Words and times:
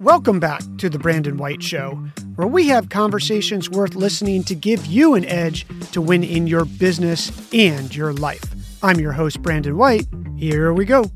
Welcome 0.00 0.40
back 0.40 0.62
to 0.78 0.88
The 0.88 0.98
Brandon 0.98 1.36
White 1.36 1.62
Show, 1.62 1.90
where 2.36 2.48
we 2.48 2.68
have 2.68 2.88
conversations 2.88 3.68
worth 3.68 3.94
listening 3.94 4.42
to 4.44 4.54
give 4.54 4.86
you 4.86 5.12
an 5.12 5.26
edge 5.26 5.66
to 5.92 6.00
win 6.00 6.24
in 6.24 6.46
your 6.46 6.64
business 6.64 7.30
and 7.52 7.94
your 7.94 8.14
life. 8.14 8.42
I'm 8.82 8.98
your 8.98 9.12
host, 9.12 9.42
Brandon 9.42 9.76
White. 9.76 10.06
Here 10.38 10.72
we 10.72 10.86
go. 10.86 11.10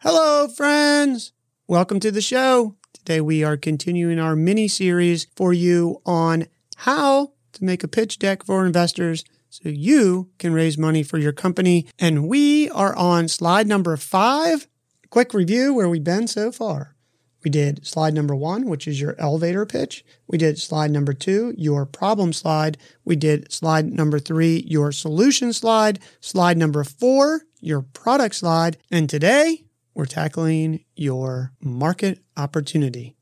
Hello, 0.00 0.46
friends. 0.46 1.32
Welcome 1.68 2.00
to 2.00 2.10
the 2.10 2.20
show. 2.20 2.76
Today 2.92 3.22
we 3.22 3.42
are 3.42 3.56
continuing 3.56 4.18
our 4.18 4.36
mini 4.36 4.68
series 4.68 5.28
for 5.34 5.54
you 5.54 6.02
on 6.04 6.48
how 6.76 7.32
to 7.54 7.64
make 7.64 7.82
a 7.82 7.88
pitch 7.88 8.18
deck 8.18 8.44
for 8.44 8.66
investors 8.66 9.24
so 9.48 9.70
you 9.70 10.28
can 10.36 10.52
raise 10.52 10.76
money 10.76 11.02
for 11.02 11.16
your 11.16 11.32
company. 11.32 11.86
And 11.98 12.28
we 12.28 12.68
are 12.68 12.94
on 12.94 13.28
slide 13.28 13.66
number 13.66 13.96
five 13.96 14.68
quick 15.12 15.34
review 15.34 15.74
where 15.74 15.90
we've 15.90 16.02
been 16.02 16.26
so 16.26 16.50
far. 16.50 16.96
We 17.44 17.50
did 17.50 17.86
slide 17.86 18.14
number 18.14 18.34
one, 18.34 18.66
which 18.66 18.88
is 18.88 18.98
your 18.98 19.14
elevator 19.18 19.66
pitch. 19.66 20.06
We 20.26 20.38
did 20.38 20.58
slide 20.58 20.90
number 20.90 21.12
two, 21.12 21.52
your 21.58 21.84
problem 21.84 22.32
slide. 22.32 22.78
We 23.04 23.14
did 23.16 23.52
slide 23.52 23.92
number 23.92 24.18
three, 24.18 24.64
your 24.66 24.90
solution 24.90 25.52
slide. 25.52 25.98
Slide 26.20 26.56
number 26.56 26.82
four, 26.82 27.42
your 27.60 27.82
product 27.82 28.36
slide. 28.36 28.78
And 28.90 29.10
today 29.10 29.66
we're 29.92 30.06
tackling 30.06 30.82
your 30.96 31.52
market 31.60 32.20
opportunity. 32.38 33.14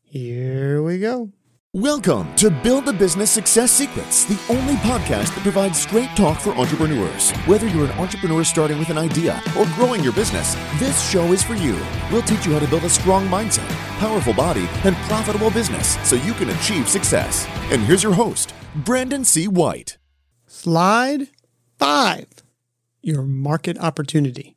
Here 0.00 0.82
we 0.82 0.98
go. 0.98 1.32
Welcome 1.76 2.34
to 2.36 2.48
Build 2.48 2.88
a 2.88 2.92
Business 2.94 3.30
Success 3.30 3.70
Secrets, 3.70 4.24
the 4.24 4.40
only 4.48 4.76
podcast 4.76 5.34
that 5.34 5.42
provides 5.42 5.78
straight 5.78 6.08
talk 6.16 6.40
for 6.40 6.52
entrepreneurs. 6.52 7.32
Whether 7.44 7.66
you're 7.66 7.84
an 7.84 7.98
entrepreneur 7.98 8.44
starting 8.44 8.78
with 8.78 8.88
an 8.88 8.96
idea 8.96 9.42
or 9.58 9.66
growing 9.74 10.02
your 10.02 10.14
business, 10.14 10.54
this 10.78 11.06
show 11.10 11.34
is 11.34 11.42
for 11.42 11.52
you. 11.52 11.78
We'll 12.10 12.22
teach 12.22 12.46
you 12.46 12.54
how 12.54 12.60
to 12.60 12.66
build 12.66 12.84
a 12.84 12.88
strong 12.88 13.28
mindset, 13.28 13.68
powerful 13.98 14.32
body, 14.32 14.66
and 14.84 14.96
profitable 15.04 15.50
business 15.50 15.98
so 16.08 16.16
you 16.16 16.32
can 16.32 16.48
achieve 16.48 16.88
success. 16.88 17.46
And 17.70 17.82
here's 17.82 18.02
your 18.02 18.14
host, 18.14 18.54
Brandon 18.74 19.22
C. 19.22 19.46
White. 19.46 19.98
Slide 20.46 21.28
five 21.78 22.42
your 23.02 23.20
market 23.20 23.76
opportunity. 23.78 24.55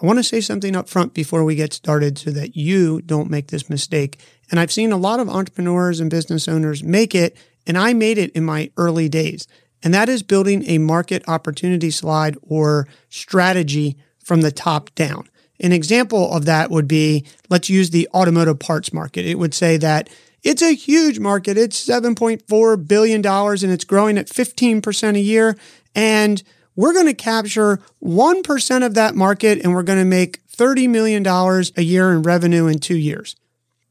I 0.00 0.04
want 0.04 0.18
to 0.18 0.22
say 0.22 0.40
something 0.40 0.76
up 0.76 0.88
front 0.88 1.14
before 1.14 1.42
we 1.42 1.54
get 1.54 1.72
started 1.72 2.18
so 2.18 2.30
that 2.30 2.54
you 2.54 3.00
don't 3.00 3.30
make 3.30 3.48
this 3.48 3.70
mistake. 3.70 4.20
And 4.50 4.60
I've 4.60 4.72
seen 4.72 4.92
a 4.92 4.98
lot 4.98 5.20
of 5.20 5.28
entrepreneurs 5.28 6.00
and 6.00 6.10
business 6.10 6.48
owners 6.48 6.82
make 6.82 7.14
it, 7.14 7.36
and 7.66 7.78
I 7.78 7.94
made 7.94 8.18
it 8.18 8.30
in 8.32 8.44
my 8.44 8.70
early 8.76 9.08
days. 9.08 9.48
And 9.82 9.94
that 9.94 10.08
is 10.08 10.22
building 10.22 10.64
a 10.68 10.78
market 10.78 11.26
opportunity 11.28 11.90
slide 11.90 12.36
or 12.42 12.88
strategy 13.08 13.96
from 14.18 14.42
the 14.42 14.50
top 14.50 14.94
down. 14.94 15.28
An 15.60 15.72
example 15.72 16.32
of 16.32 16.44
that 16.44 16.70
would 16.70 16.86
be 16.86 17.24
let's 17.48 17.70
use 17.70 17.90
the 17.90 18.08
automotive 18.12 18.58
parts 18.58 18.92
market. 18.92 19.24
It 19.24 19.38
would 19.38 19.54
say 19.54 19.78
that 19.78 20.10
it's 20.42 20.62
a 20.62 20.74
huge 20.74 21.18
market. 21.18 21.56
It's 21.56 21.84
$7.4 21.84 22.86
billion 22.86 23.26
and 23.26 23.72
it's 23.72 23.84
growing 23.84 24.18
at 24.18 24.26
15% 24.26 25.16
a 25.16 25.20
year. 25.20 25.56
And 25.94 26.42
we're 26.76 26.92
going 26.92 27.06
to 27.06 27.14
capture 27.14 27.80
1% 28.02 28.86
of 28.86 28.94
that 28.94 29.14
market 29.14 29.60
and 29.62 29.74
we're 29.74 29.82
going 29.82 29.98
to 29.98 30.04
make 30.04 30.46
$30 30.48 30.88
million 30.88 31.26
a 31.26 31.82
year 31.82 32.12
in 32.12 32.22
revenue 32.22 32.66
in 32.66 32.78
two 32.78 32.96
years. 32.96 33.34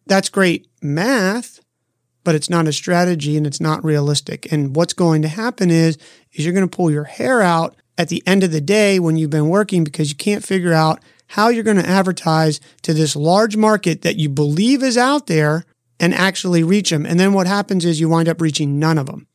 That's 0.05 0.30
great 0.30 0.67
math, 0.81 1.59
but 2.23 2.36
it's 2.36 2.50
not 2.50 2.67
a 2.67 2.73
strategy 2.73 3.36
and 3.38 3.45
it's 3.45 3.59
not 3.59 3.83
realistic. 3.83 4.52
And 4.52 4.75
what's 4.75 4.94
going 4.94 5.23
to 5.23 5.28
happen 5.28 5.72
is, 5.72 5.97
is 6.31 6.45
you're 6.45 6.53
going 6.53 6.67
to 6.67 6.75
pull 6.75 6.91
your 6.91 7.06
hair 7.06 7.41
out 7.41 7.75
at 7.97 8.09
the 8.09 8.23
end 8.28 8.44
of 8.44 8.52
the 8.52 8.61
day 8.61 9.00
when 9.00 9.17
you've 9.17 9.30
been 9.30 9.50
working 9.50 9.83
because 9.83 10.09
you 10.09 10.16
can't 10.16 10.44
figure 10.44 10.73
out 10.73 11.00
how 11.28 11.50
you're 11.50 11.63
going 11.63 11.78
to 11.78 11.89
advertise 11.89 12.59
to 12.83 12.94
this 12.94 13.16
large 13.16 13.58
market 13.58 14.03
that 14.03 14.17
you 14.17 14.30
believe 14.30 14.83
is 14.83 14.97
out 14.97 15.28
there 15.28 15.66
and 16.00 16.13
actually 16.13 16.63
reach 16.63 16.91
them. 16.91 17.06
And 17.06 17.19
then 17.19 17.33
what 17.33 17.47
happens 17.47 17.86
is 17.86 18.00
you 18.00 18.09
wind 18.09 18.30
up 18.30 18.41
reaching 18.41 18.80
none 18.80 18.97
of 18.97 19.08
them. 19.08 19.28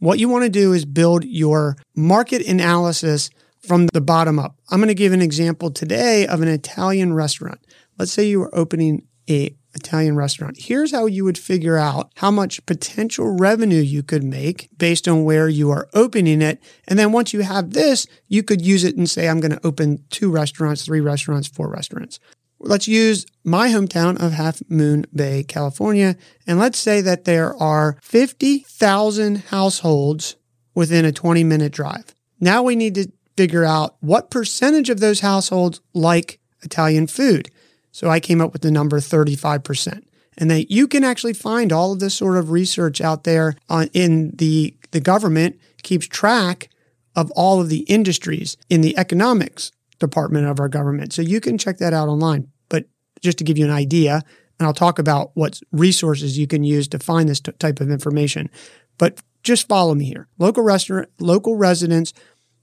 What 0.00 0.18
you 0.18 0.30
want 0.30 0.44
to 0.44 0.50
do 0.50 0.72
is 0.72 0.86
build 0.86 1.24
your 1.24 1.76
market 1.94 2.46
analysis 2.46 3.28
from 3.58 3.86
the 3.88 4.00
bottom 4.00 4.38
up. 4.38 4.56
I'm 4.70 4.78
going 4.78 4.88
to 4.88 4.94
give 4.94 5.12
an 5.12 5.20
example 5.20 5.70
today 5.70 6.26
of 6.26 6.40
an 6.40 6.48
Italian 6.48 7.12
restaurant. 7.12 7.60
Let's 7.98 8.10
say 8.10 8.26
you 8.26 8.40
were 8.40 8.54
opening 8.54 9.06
a 9.28 9.54
Italian 9.74 10.16
restaurant. 10.16 10.56
Here's 10.58 10.90
how 10.90 11.04
you 11.04 11.24
would 11.24 11.36
figure 11.36 11.76
out 11.76 12.10
how 12.16 12.30
much 12.30 12.64
potential 12.64 13.36
revenue 13.36 13.82
you 13.82 14.02
could 14.02 14.24
make 14.24 14.70
based 14.78 15.06
on 15.06 15.22
where 15.24 15.50
you 15.50 15.70
are 15.70 15.86
opening 15.92 16.40
it. 16.40 16.62
And 16.88 16.98
then 16.98 17.12
once 17.12 17.34
you 17.34 17.42
have 17.42 17.72
this, 17.72 18.06
you 18.26 18.42
could 18.42 18.64
use 18.64 18.84
it 18.84 18.96
and 18.96 19.08
say, 19.08 19.28
I'm 19.28 19.38
going 19.38 19.52
to 19.52 19.66
open 19.66 20.02
two 20.08 20.30
restaurants, 20.30 20.86
three 20.86 21.00
restaurants, 21.00 21.46
four 21.46 21.68
restaurants. 21.68 22.18
Let's 22.62 22.86
use 22.86 23.24
my 23.42 23.68
hometown 23.68 24.22
of 24.22 24.32
Half 24.32 24.62
Moon 24.68 25.06
Bay, 25.14 25.42
California, 25.42 26.16
and 26.46 26.58
let's 26.58 26.78
say 26.78 27.00
that 27.00 27.24
there 27.24 27.56
are 27.56 27.96
50,000 28.02 29.36
households 29.48 30.36
within 30.74 31.06
a 31.06 31.12
20 31.12 31.42
minute 31.42 31.72
drive. 31.72 32.14
Now 32.38 32.62
we 32.62 32.76
need 32.76 32.94
to 32.96 33.10
figure 33.36 33.64
out 33.64 33.96
what 34.00 34.30
percentage 34.30 34.90
of 34.90 35.00
those 35.00 35.20
households 35.20 35.80
like 35.94 36.38
Italian 36.62 37.06
food. 37.06 37.50
So 37.92 38.10
I 38.10 38.20
came 38.20 38.40
up 38.40 38.52
with 38.52 38.62
the 38.62 38.70
number 38.70 38.98
35%. 39.00 40.02
And 40.38 40.50
that 40.50 40.70
you 40.70 40.86
can 40.86 41.04
actually 41.04 41.34
find 41.34 41.72
all 41.72 41.92
of 41.92 42.00
this 42.00 42.14
sort 42.14 42.38
of 42.38 42.50
research 42.50 43.00
out 43.00 43.24
there 43.24 43.56
on, 43.68 43.88
in 43.92 44.30
the, 44.36 44.74
the 44.90 45.00
government 45.00 45.58
keeps 45.82 46.06
track 46.06 46.70
of 47.16 47.30
all 47.32 47.60
of 47.60 47.68
the 47.68 47.80
industries 47.80 48.56
in 48.70 48.80
the 48.80 48.96
economics 48.96 49.72
department 50.00 50.46
of 50.46 50.58
our 50.58 50.68
government. 50.68 51.12
So 51.12 51.22
you 51.22 51.40
can 51.40 51.56
check 51.56 51.78
that 51.78 51.94
out 51.94 52.08
online. 52.08 52.48
But 52.68 52.86
just 53.20 53.38
to 53.38 53.44
give 53.44 53.56
you 53.56 53.64
an 53.64 53.70
idea, 53.70 54.22
and 54.58 54.66
I'll 54.66 54.74
talk 54.74 54.98
about 54.98 55.30
what 55.34 55.60
resources 55.70 56.36
you 56.36 56.46
can 56.46 56.64
use 56.64 56.88
to 56.88 56.98
find 56.98 57.28
this 57.28 57.40
t- 57.40 57.52
type 57.52 57.80
of 57.80 57.90
information. 57.90 58.50
But 58.98 59.20
just 59.42 59.68
follow 59.68 59.94
me 59.94 60.04
here. 60.04 60.28
Local 60.38 60.62
restaurant, 60.62 61.08
local 61.18 61.56
residents 61.56 62.12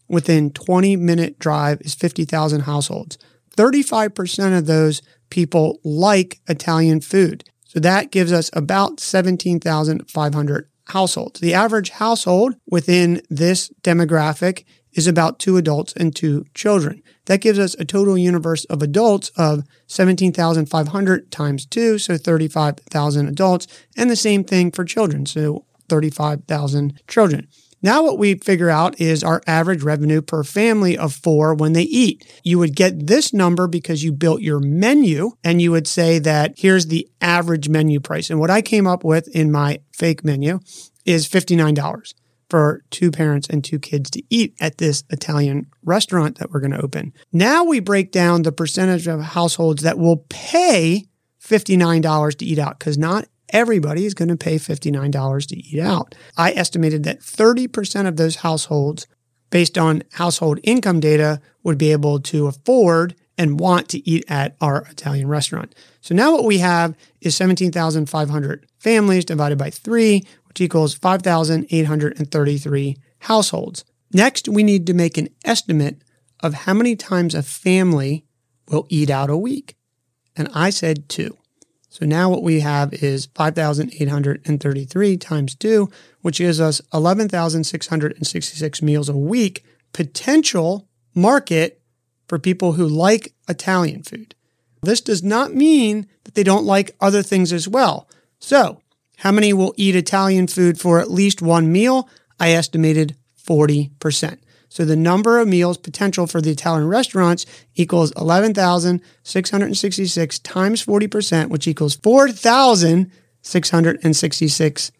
within 0.07 0.51
20 0.51 0.95
minute 0.95 1.39
drive 1.39 1.81
is 1.81 1.95
50,000 1.95 2.61
households. 2.61 3.17
35% 3.55 4.57
of 4.57 4.67
those 4.67 5.01
people 5.29 5.79
like 5.83 6.39
Italian 6.47 7.01
food. 7.01 7.43
So 7.63 7.79
that 7.79 8.11
gives 8.11 8.31
us 8.31 8.49
about 8.53 8.99
17,500 8.99 10.69
households. 10.85 11.39
The 11.39 11.53
average 11.53 11.89
household 11.89 12.55
within 12.69 13.21
this 13.29 13.71
demographic 13.83 14.63
is 14.97 15.07
about 15.07 15.39
two 15.39 15.55
adults 15.55 15.93
and 15.93 16.13
two 16.13 16.43
children. 16.53 17.01
That 17.25 17.39
gives 17.39 17.59
us 17.59 17.75
a 17.75 17.85
total 17.85 18.17
universe 18.17 18.65
of 18.65 18.81
adults 18.81 19.29
of 19.37 19.63
17,500 19.85 21.31
times 21.31 21.65
two, 21.65 21.99
so 21.99 22.17
35,000 22.17 23.27
adults, 23.27 23.67
and 23.95 24.09
the 24.09 24.15
same 24.15 24.43
thing 24.43 24.71
for 24.71 24.83
children, 24.83 25.25
so 25.25 25.65
35,000 25.87 26.99
children. 27.07 27.47
Now, 27.83 28.03
what 28.03 28.17
we 28.17 28.33
figure 28.35 28.71
out 28.71 28.99
is 28.99 29.23
our 29.23 29.43
average 29.45 29.83
revenue 29.83 30.23
per 30.23 30.43
family 30.43 30.97
of 30.97 31.13
four 31.13 31.53
when 31.53 31.73
they 31.73 31.83
eat. 31.83 32.25
You 32.43 32.57
would 32.57 32.75
get 32.75 33.05
this 33.05 33.33
number 33.33 33.67
because 33.67 34.03
you 34.03 34.11
built 34.11 34.41
your 34.41 34.59
menu 34.59 35.33
and 35.43 35.61
you 35.61 35.71
would 35.71 35.87
say 35.87 36.17
that 36.17 36.55
here's 36.57 36.87
the 36.87 37.07
average 37.21 37.69
menu 37.69 37.99
price. 37.99 38.31
And 38.31 38.39
what 38.39 38.49
I 38.49 38.63
came 38.63 38.87
up 38.87 39.03
with 39.03 39.27
in 39.27 39.51
my 39.51 39.79
fake 39.93 40.25
menu 40.25 40.59
is 41.05 41.29
$59 41.29 42.13
for 42.49 42.83
two 42.89 43.11
parents 43.11 43.47
and 43.49 43.63
two 43.63 43.79
kids 43.79 44.09
to 44.11 44.23
eat 44.29 44.55
at 44.59 44.77
this 44.77 45.03
Italian 45.09 45.67
restaurant 45.83 46.37
that 46.37 46.51
we're 46.51 46.59
going 46.59 46.71
to 46.71 46.83
open. 46.83 47.13
Now 47.33 47.63
we 47.63 47.79
break 47.79 48.11
down 48.11 48.43
the 48.43 48.51
percentage 48.51 49.07
of 49.07 49.21
households 49.21 49.83
that 49.83 49.97
will 49.97 50.25
pay 50.29 51.05
$59 51.41 52.37
to 52.37 52.45
eat 52.45 52.59
out 52.59 52.79
because 52.79 52.97
not 52.97 53.27
everybody 53.49 54.05
is 54.05 54.13
going 54.13 54.29
to 54.29 54.37
pay 54.37 54.55
$59 54.55 55.47
to 55.47 55.57
eat 55.57 55.79
out. 55.79 56.15
I 56.37 56.51
estimated 56.51 57.03
that 57.03 57.21
30% 57.21 58.07
of 58.07 58.17
those 58.17 58.37
households, 58.37 59.07
based 59.49 59.77
on 59.77 60.03
household 60.13 60.59
income 60.63 60.99
data, 60.99 61.41
would 61.63 61.77
be 61.77 61.91
able 61.91 62.19
to 62.21 62.47
afford 62.47 63.15
and 63.37 63.59
want 63.59 63.87
to 63.89 64.09
eat 64.09 64.25
at 64.27 64.55
our 64.61 64.85
Italian 64.89 65.27
restaurant. 65.27 65.75
So 66.01 66.15
now 66.15 66.31
what 66.31 66.43
we 66.43 66.57
have 66.57 66.95
is 67.21 67.35
17,500 67.35 68.65
families 68.79 69.25
divided 69.25 69.57
by 69.57 69.69
three, 69.69 70.25
which 70.47 70.61
equals 70.61 70.93
5,833 70.93 72.97
households. 73.19 73.83
Next, 74.13 74.47
we 74.47 74.63
need 74.63 74.87
to 74.87 74.93
make 74.93 75.17
an 75.17 75.27
estimate 75.43 76.01
of 76.41 76.53
how 76.53 76.73
many 76.73 76.95
times 76.95 77.35
a 77.35 77.43
family 77.43 78.23
will 78.69 78.87
eat 78.89 79.09
out 79.09 79.29
a 79.29 79.37
week. 79.37 79.75
And 80.35 80.49
I 80.53 80.69
said 80.69 81.09
two. 81.09 81.37
So 81.89 82.05
now 82.05 82.29
what 82.29 82.43
we 82.43 82.59
have 82.59 82.93
is 82.93 83.27
5,833 83.33 85.17
times 85.17 85.55
two, 85.55 85.89
which 86.21 86.37
gives 86.37 86.61
us 86.61 86.81
11,666 86.93 88.81
meals 88.81 89.09
a 89.09 89.17
week 89.17 89.65
potential 89.93 90.87
market 91.15 91.81
for 92.27 92.37
people 92.37 92.73
who 92.73 92.87
like 92.87 93.33
Italian 93.49 94.03
food. 94.03 94.35
This 94.83 95.01
does 95.01 95.23
not 95.23 95.55
mean 95.55 96.07
that 96.23 96.35
they 96.35 96.43
don't 96.43 96.65
like 96.65 96.95
other 97.01 97.23
things 97.23 97.51
as 97.51 97.67
well. 97.67 98.07
So 98.39 98.81
how 99.17 99.31
many 99.31 99.53
will 99.53 99.75
eat 99.77 99.95
Italian 99.95 100.47
food 100.47 100.79
for 100.79 100.99
at 100.99 101.11
least 101.11 101.41
one 101.41 101.71
meal? 101.71 102.09
I 102.39 102.51
estimated 102.51 103.15
40%. 103.47 104.37
So 104.69 104.85
the 104.85 104.95
number 104.95 105.39
of 105.39 105.47
meals 105.47 105.77
potential 105.77 106.27
for 106.27 106.39
the 106.39 106.51
Italian 106.51 106.87
restaurants 106.87 107.47
equals 107.75 108.13
11,666 108.17 110.39
times 110.39 110.85
40%, 110.85 111.49
which 111.49 111.67
equals 111.67 111.95
4,666. 111.95 114.91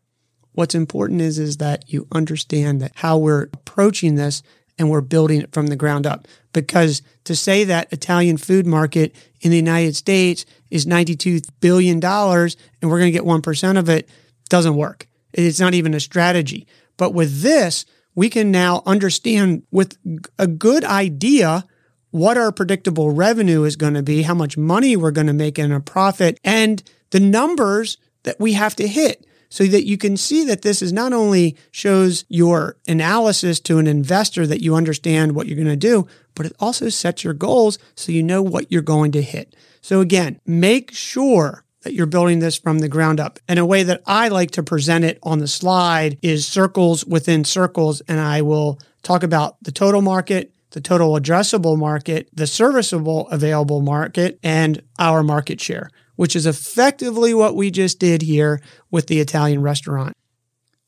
what's 0.53 0.73
important 0.73 1.21
is, 1.21 1.38
is 1.38 1.57
that 1.57 1.91
you 1.91 2.07
understand 2.12 2.81
that 2.81 2.94
how 2.95 3.15
we're 3.17 3.44
approaching 3.53 4.15
this 4.15 4.41
and 4.77 4.89
we're 4.89 5.01
building 5.01 5.42
it 5.42 5.54
from 5.54 5.68
the 5.68 5.75
ground 5.75 6.06
up. 6.06 6.27
Because 6.54 7.01
to 7.25 7.36
say 7.36 7.63
that 7.66 7.92
Italian 7.92 8.38
food 8.38 8.66
market 8.66 9.16
in 9.42 9.51
the 9.51 9.57
United 9.57 9.95
States 9.95 10.45
is 10.69 10.86
$92 10.86 11.48
billion 11.60 12.04
and 12.04 12.92
we're 12.92 13.00
going 13.00 13.12
to 13.12 13.18
get 13.18 13.24
1% 13.24 13.77
of 13.77 13.89
it 13.89 14.10
doesn't 14.50 14.75
work. 14.75 15.07
It's 15.33 15.60
not 15.60 15.74
even 15.74 15.94
a 15.94 16.00
strategy. 16.00 16.68
But 16.98 17.13
with 17.13 17.42
this, 17.42 17.86
we 18.16 18.30
can 18.30 18.51
now 18.51 18.81
understand 18.86 19.63
with 19.72 19.98
a 20.39 20.48
good 20.48 20.83
idea 20.86 21.66
what 22.12 22.38
our 22.38 22.51
predictable 22.51 23.12
revenue 23.12 23.66
is 23.66 23.75
going 23.75 23.94
to 23.94 24.04
be, 24.04 24.22
how 24.22 24.33
much 24.33 24.57
money 24.57 24.95
we're 24.95 25.12
going 25.12 25.27
to 25.27 25.33
make 25.33 25.60
in 25.60 25.74
a 25.74 25.81
profit, 25.81 26.39
and 26.45 26.81
the 27.10 27.19
numbers 27.19 27.98
that 28.24 28.39
we 28.39 28.54
have 28.54 28.75
to 28.77 28.88
hit 28.88 29.25
so 29.50 29.65
that 29.65 29.86
you 29.86 29.97
can 29.97 30.18
see 30.18 30.44
that 30.45 30.62
this 30.62 30.81
is 30.81 30.92
not 30.92 31.13
only 31.13 31.56
shows 31.71 32.25
your 32.30 32.77
analysis 32.88 33.59
to 33.62 33.77
an 33.77 33.88
investor 33.88 34.45
that 34.47 34.62
you 34.62 34.75
understand 34.75 35.33
what 35.33 35.47
you're 35.47 35.56
going 35.56 35.68
to 35.68 35.75
do, 35.75 36.07
but 36.33 36.45
it 36.45 36.56
also 36.59 36.89
sets 36.89 37.24
your 37.24 37.33
goals 37.33 37.80
so 37.95 38.12
you 38.12 38.24
know 38.24 38.42
what 38.42 38.71
you're 38.71 38.81
going 38.81 39.12
to 39.13 39.21
hit. 39.21 39.56
So 39.81 40.01
again, 40.01 40.39
make 40.45 40.92
sure 40.92 41.63
that 41.86 41.94
you're 41.94 42.07
building 42.07 42.39
this 42.39 42.57
from 42.57 42.80
the 42.80 42.89
ground 42.89 43.19
up. 43.19 43.39
And 43.47 43.59
a 43.59 43.65
way 43.65 43.83
that 43.83 44.01
I 44.07 44.27
like 44.27 44.51
to 44.51 44.63
present 44.63 45.06
it 45.06 45.19
on 45.21 45.38
the 45.38 45.48
slide 45.48 46.18
is 46.24 46.48
circles 46.48 47.06
within 47.06 47.44
circles. 47.44 48.01
And 48.07 48.19
I 48.19 48.41
will 48.41 48.80
talk 49.03 49.21
about 49.21 49.57
the 49.62 49.71
total 49.71 50.01
market, 50.01 50.51
the 50.75 50.81
total 50.81 51.13
addressable 51.13 51.75
market, 51.75 52.30
the 52.31 52.45
serviceable 52.45 53.27
available 53.30 53.81
market, 53.81 54.38
and 54.44 54.83
our 55.00 55.24
market 55.24 55.60
share 55.60 55.89
which 56.16 56.36
is 56.36 56.45
effectively 56.45 57.33
what 57.33 57.56
we 57.56 57.72
just 57.72 58.00
did 58.00 58.22
here 58.22 58.62
with 58.92 59.07
the 59.07 59.19
Italian 59.19 59.62
restaurant. 59.62 60.13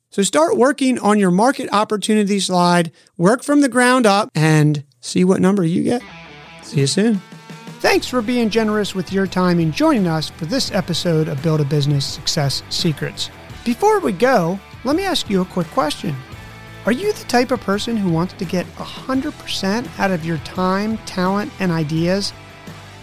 So 0.10 0.24
start 0.24 0.57
working 0.57 0.98
on 1.00 1.19
your 1.19 1.31
market 1.31 1.69
opportunity 1.72 2.39
slide, 2.39 2.92
work 3.18 3.44
from 3.44 3.62
the 3.62 3.69
ground 3.69 4.06
up, 4.06 4.30
and 4.34 4.86
see 5.01 5.24
what 5.24 5.42
number 5.42 5.66
you 5.66 5.84
get. 5.84 6.01
See 6.63 6.80
you 6.80 6.88
soon. 6.88 7.22
Thanks 7.80 8.07
for 8.07 8.22
being 8.22 8.50
generous 8.50 8.95
with 8.95 9.13
your 9.13 9.28
time 9.28 9.60
and 9.60 9.74
joining 9.74 10.07
us 10.07 10.30
for 10.30 10.45
this 10.45 10.72
episode 10.72 11.28
of 11.28 11.44
Build 11.44 11.62
a 11.62 11.66
Business 11.66 12.06
Success 12.06 12.63
Secrets. 12.69 13.30
Before 13.63 14.00
we 14.00 14.13
go, 14.13 14.60
let 14.84 14.95
me 14.95 15.04
ask 15.04 15.30
you 15.30 15.42
a 15.42 15.45
quick 15.45 15.68
question. 15.68 16.16
Are 16.88 16.92
you 16.92 17.13
the 17.13 17.25
type 17.25 17.51
of 17.51 17.62
person 17.62 17.98
who 17.98 18.10
wants 18.10 18.34
to 18.34 18.45
get 18.45 18.66
100% 18.78 20.00
out 20.00 20.10
of 20.10 20.25
your 20.25 20.39
time, 20.39 20.98
talent, 21.00 21.51
and 21.60 21.72
ideas 21.72 22.34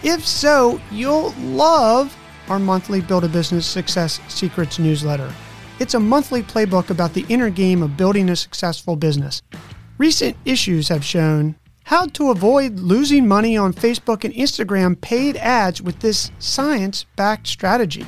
if 0.05 0.23
so, 0.23 0.79
you'll 0.91 1.33
love 1.39 2.15
our 2.47 2.59
monthly 2.59 3.01
Build 3.01 3.23
a 3.23 3.27
Business 3.27 3.65
Success 3.65 4.19
Secrets 4.27 4.77
newsletter. 4.77 5.33
It's 5.79 5.95
a 5.95 5.99
monthly 5.99 6.43
playbook 6.43 6.91
about 6.91 7.15
the 7.15 7.25
inner 7.27 7.49
game 7.49 7.81
of 7.81 7.97
building 7.97 8.29
a 8.29 8.35
successful 8.35 8.95
business. 8.95 9.41
Recent 9.97 10.37
issues 10.45 10.89
have 10.89 11.03
shown 11.03 11.55
how 11.85 12.05
to 12.05 12.29
avoid 12.29 12.79
losing 12.79 13.27
money 13.27 13.57
on 13.57 13.73
Facebook 13.73 14.23
and 14.23 14.33
Instagram 14.35 15.01
paid 15.01 15.37
ads 15.37 15.81
with 15.81 15.99
this 16.01 16.29
science 16.37 17.07
backed 17.15 17.47
strategy. 17.47 18.05